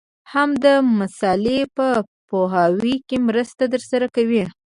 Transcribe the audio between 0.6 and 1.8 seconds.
د مسألې